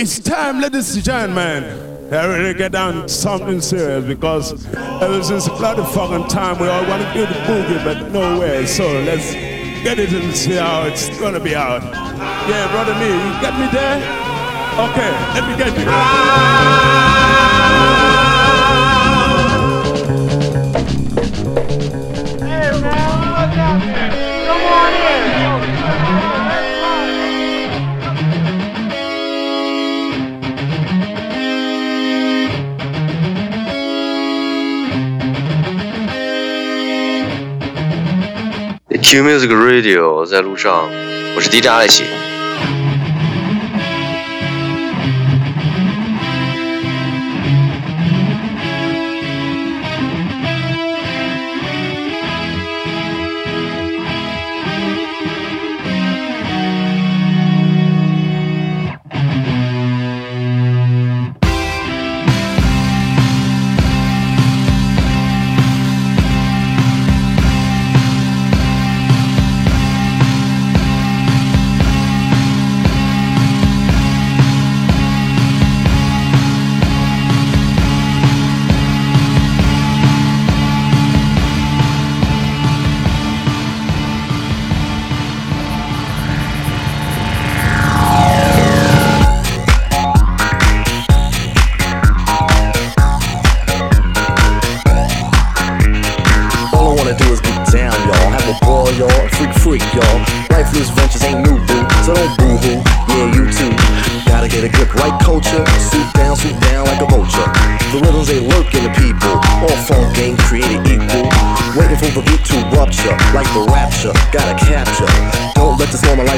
[0.00, 1.64] It's time, ladies and gentlemen.
[2.14, 4.64] I really get down to something serious because
[5.02, 8.64] ever since bloody fucking time we all want to do the boogie, but nowhere.
[8.68, 9.32] So let's
[9.82, 11.82] get it and see how it's gonna be out.
[11.82, 13.98] Yeah, brother me, you got me there?
[14.88, 15.76] Okay, let me get
[18.02, 18.07] you.
[39.10, 40.90] Q Music Radio 在路上，
[41.34, 41.66] 我是 DJ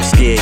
[0.00, 0.38] 奇。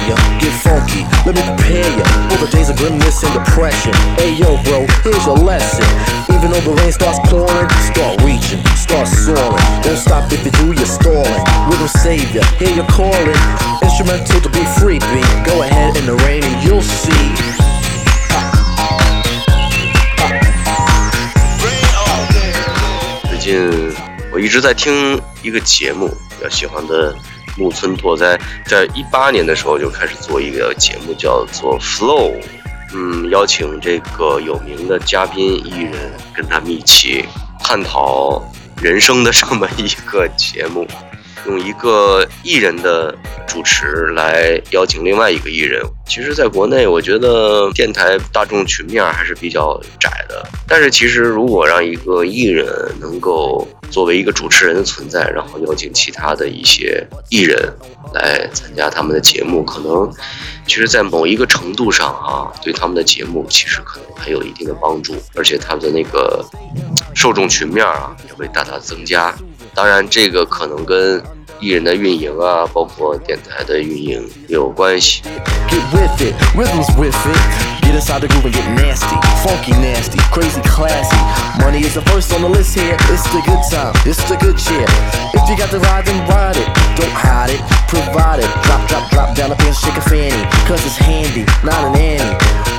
[23.28, 23.92] 最近
[24.32, 27.14] 我一直在听一个节目，比较喜欢的
[27.59, 32.33] 木村拓哉，在一八年的时候就开始做一个节目，叫做 Flow，
[32.95, 35.93] 嗯，邀请这个有名的嘉宾艺人
[36.33, 37.25] 跟他们一起
[37.61, 38.41] 探讨
[38.81, 40.87] 人生的这么一个节目。
[41.47, 43.15] 用一个艺人的
[43.47, 50.45] 主持来邀请另外一个艺人，其实，在国内，我觉得电台大众群面还是比较窄的。
[50.67, 52.67] 但是，其实如果让一个艺人
[52.99, 57.71] 能够作为一个主持人的存在，然后邀请其他的一些艺人
[58.13, 60.11] 来参加他们的节目，可能，
[60.67, 66.45] 其实，在某一个程度上啊，对他们的节目其实可能还有一定的帮助，而且他们的那个
[67.13, 69.33] 受众群面啊也会大大增加。
[69.73, 71.21] 当然，这个可能跟
[71.59, 75.21] 艺人的运营啊，包括电台的运营也有关系。
[75.67, 76.29] Get
[77.95, 81.17] inside the groove and get nasty, funky nasty, crazy classy.
[81.63, 82.97] Money is the first on the list here.
[83.09, 84.85] It's the good time, it's the good cheer.
[85.33, 86.67] If you got the ride, then ride it.
[86.99, 88.49] Don't hide it, provide it.
[88.67, 90.43] Drop, drop, drop down the pants, shake a fanny.
[90.67, 92.35] Cause it's handy, not an Annie.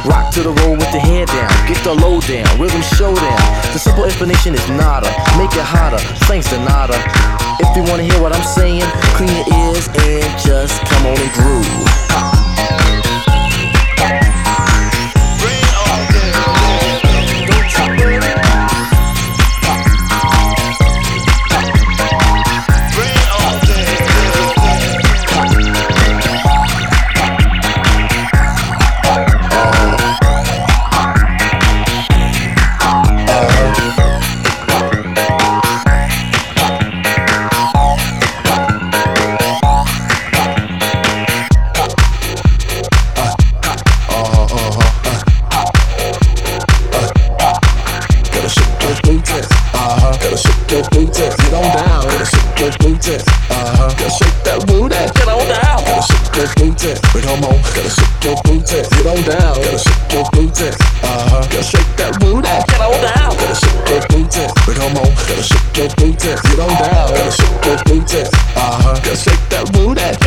[0.06, 3.40] Rock to the roll with the hair down, get the low down, rhythm showdown.
[3.74, 6.96] The simple explanation is nada, make it hotter, thanks to nada.
[7.60, 8.84] If you wanna hear what I'm saying,
[9.16, 11.80] clean your ears and just come on and groove.
[12.90, 12.99] Music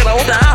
[0.05, 0.52] Hello, down.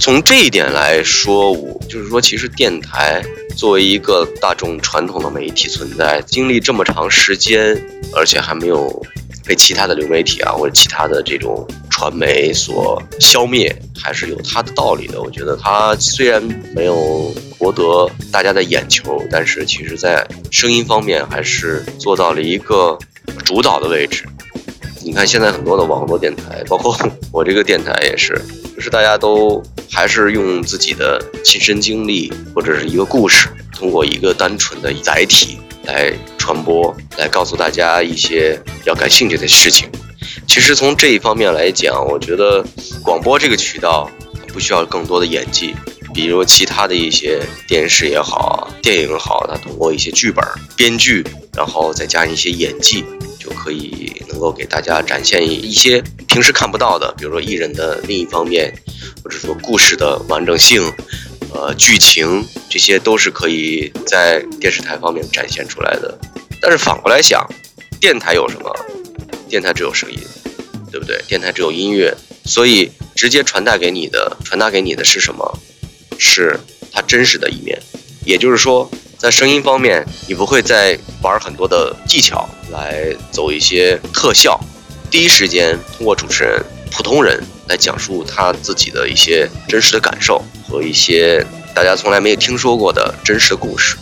[0.00, 3.22] 从这一点来说，我就是说，其实电台
[3.54, 7.78] 作为一个大众传统的媒体存在，经历这么长时间，
[8.16, 9.04] 而且还没有
[9.44, 15.20] 被其他的流媒体啊或者其他的这种传媒所消灭，还是有它的道理的。
[15.20, 16.42] 我觉得它虽然
[16.74, 22.98] 没有博得大家的眼球，但是其实在声音方面还是做到了一个
[23.44, 24.24] 主导的位置。
[25.02, 26.96] 你看现在很多的网络电台，包括
[27.30, 28.34] 我这个电台也是，
[28.80, 29.62] 就是大家都。
[29.92, 39.90] 还是用自己的亲身经历或者是一个故事，通过一个单纯的载体来传播，来告诉大家一些比较感兴趣的事情。
[40.46, 42.64] 其实从这一方面来讲，我觉得
[43.02, 44.08] 广播这个渠道
[44.46, 45.74] 不需要更多的演技，
[46.14, 50.42] 比如其他的一些电视也好，电影也好，它通过一些剧本、
[50.76, 53.04] 编剧，然后再加上一些演技，
[53.50, 58.72] 就可以能够给大家展现一些平时看不到的，比如说艺人的另一方面。
[59.22, 60.82] 或者说故事的完整性，
[61.52, 66.18] 呃，剧情这些都是可以在电视台方面展现出来的。
[66.58, 67.46] 但是反过来想，
[68.00, 68.74] 电台有什么？
[69.46, 70.18] 电台只有声音，
[70.90, 71.22] 对不对？
[71.28, 72.16] 电台只有音乐，
[72.46, 75.58] 所以直接传达给你的，传达给你的是什么？
[76.18, 76.58] 是
[76.90, 77.78] 它真实的一面。
[78.24, 78.90] 也就是说，
[79.20, 84.58] 在声音方面，你不会再玩很多的技巧来走一些特效，
[85.10, 87.38] 第一时间通过主持人，普通人。
[87.68, 93.96] 来讲述他自己的一些真实的感受和一些大家从来没有听说过的真实的故事。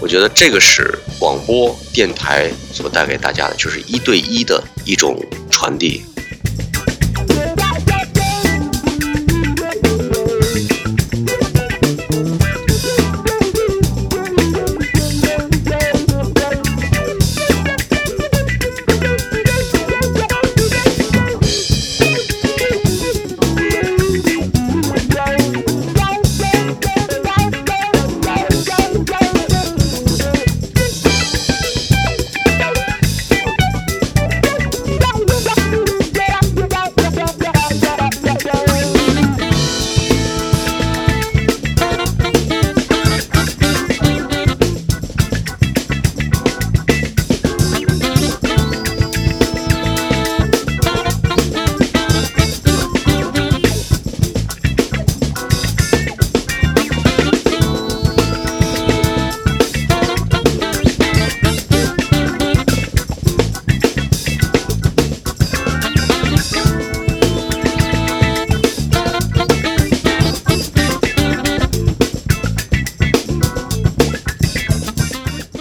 [0.00, 6.02] 我觉得这个是广播电台所带给大家的，就是一对一的一种传递。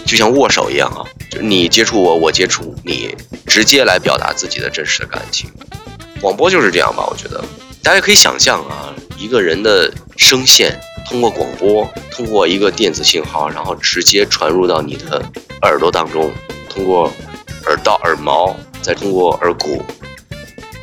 [0.10, 3.16] 就像握手一样啊，就你接触我，我接触你，
[3.46, 5.48] 直接来表达自己的真实的感情。
[6.20, 7.06] 广播就是这样吧？
[7.06, 7.40] 我觉得
[7.84, 15.24] 大家可以想象啊，一个人的声线通过广播，通过一个电子信号，然后直接传入到你的
[15.62, 16.34] 耳朵当中，
[16.68, 17.14] 通过
[17.68, 19.86] 耳道、耳毛，再通过耳骨，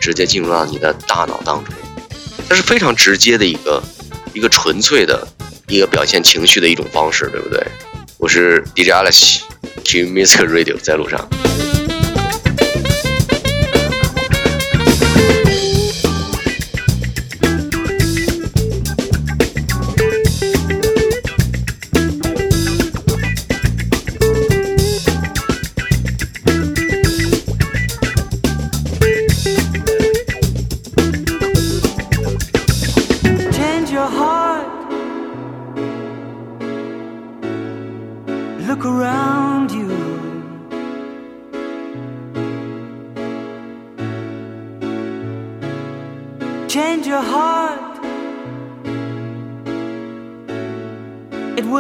[0.00, 1.74] 直接进入到你的大脑当中。
[2.48, 3.82] 它是非常直接的一个
[4.32, 5.26] 一个纯粹的
[5.66, 7.60] 一个表现情绪的一种方式，对不对？
[8.18, 11.28] 我是 DJ Alex，Q Music Radio 在路上。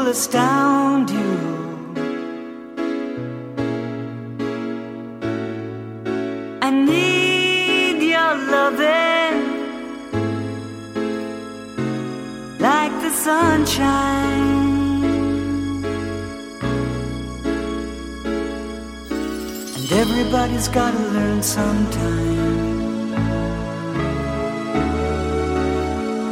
[0.06, 1.32] will astound you.
[6.62, 9.36] I need your loving
[12.60, 13.84] like the sunshine,
[19.76, 22.64] and everybody's gotta learn sometime.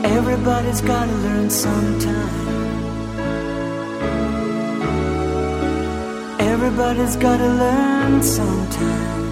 [0.05, 2.54] Everybody's gotta learn sometime.
[6.67, 9.23] Everybody's gotta learn sometime.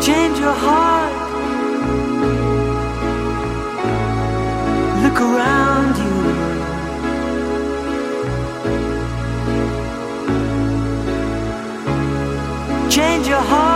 [0.00, 1.12] Change your heart.
[5.02, 6.14] Look around you.
[12.88, 13.75] Change your heart.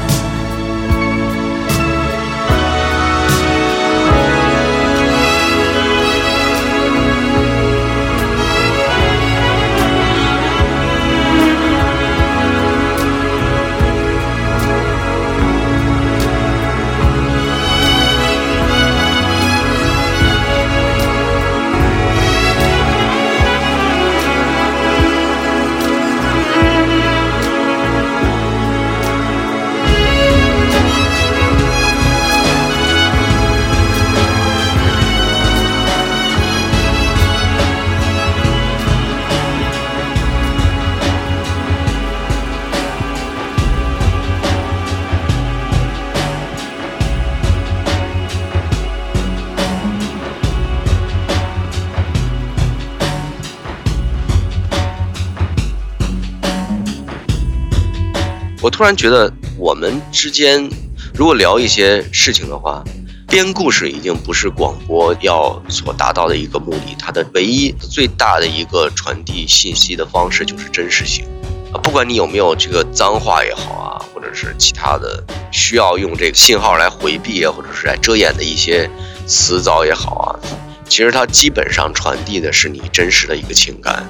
[58.61, 60.69] 我突然觉得，我们之间
[61.15, 62.83] 如果聊一些事情的话，
[63.27, 71.25] 编故事已经不是广播要所达到的一个目的，它的唯一最大的一个传递信息的方式就是真实性
[71.73, 78.87] 啊，不管你有没有这个脏话也好啊，或者是其他的需要用这个信号来回避啊，或者是来遮掩的一些
[79.25, 80.29] 词藻也好啊，
[80.87, 84.07] 其实它基本上传递的是你真实的一个情感。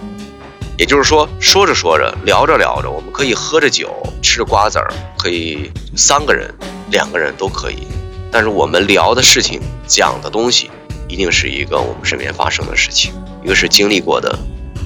[0.78, 6.52] 也就是说，说着说着，聊着聊着，我们可以喝着酒，吃着瓜子儿，可以三个人、
[6.90, 7.88] 两个人都可以。
[8.32, 10.72] 但是我们聊的事情、讲的东西，
[11.08, 13.14] 一定是一个我们身边发生的事情，
[13.44, 14.38] 一个是经历过的、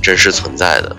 [0.01, 0.95] 真实存在的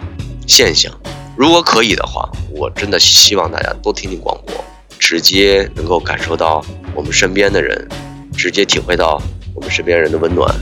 [0.47, 0.91] 现象。
[1.37, 4.65] 如果可以的话，我真的希望大家多听听广播，
[4.99, 6.65] 直接能够感受到
[6.95, 7.87] 我们身边的人，
[8.35, 9.21] 直接体会到
[9.55, 10.55] 我们身边人的温暖。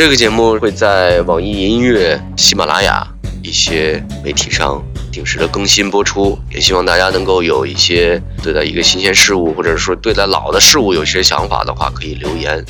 [0.00, 3.06] 这个节目会在网易云音乐、喜马拉雅
[3.42, 12.64] 一些媒体上定时的更新播出，也希望大家能够有一些对待一个新鲜事物，或者说对待老的事物有些想法的话，可以留言。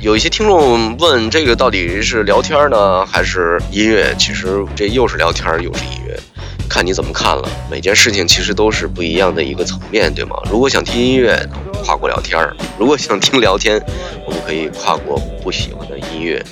[0.00, 4.14] 有一些听众问这个到底是聊天呢，还是音乐？
[4.18, 6.18] 其实这又是聊天又是音乐，
[6.66, 7.46] 看你怎么看了。
[7.70, 10.34] 每件事情其实都是不一样的一个层面，对吗？
[10.50, 11.46] 如果想听音乐，
[11.84, 13.78] 跨国聊天儿；如果想听聊天，
[14.24, 16.42] 我们可以跨过不喜欢的音乐。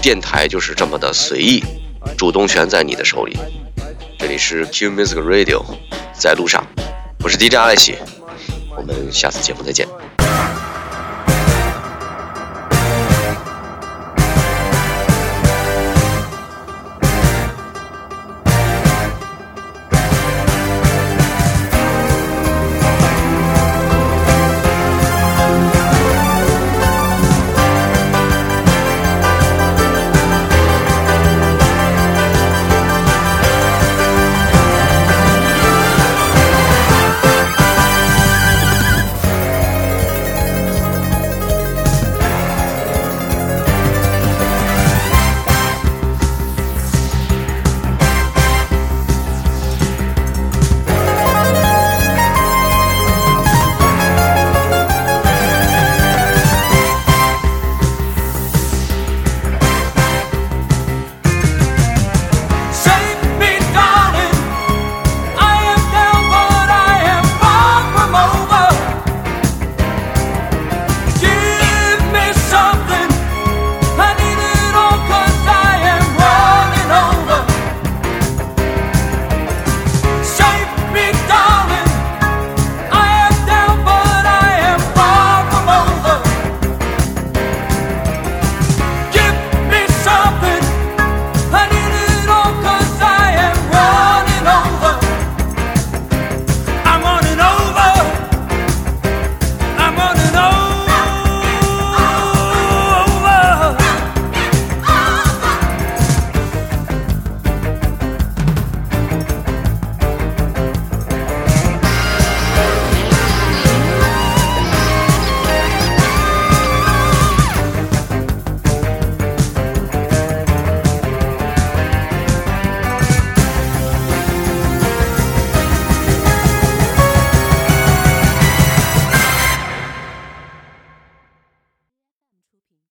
[0.00, 1.62] 电台就是这么的随意，
[2.16, 3.36] 主动权在你的手里。
[4.18, 5.62] 这里是 Q Music Radio，
[6.14, 6.64] 在路上，
[7.22, 7.96] 我是 DJ 阿莱西，
[8.74, 9.86] 我们下次节目再见。